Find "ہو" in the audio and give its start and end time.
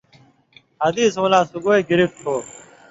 2.25-2.37